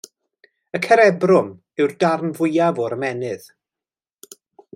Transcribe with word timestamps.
Y 0.77 0.79
cerebrwm 0.85 1.51
yw'r 1.81 1.93
darn 2.05 2.33
fwyaf 2.41 2.83
o'r 2.87 2.97
ymennydd. 2.97 3.47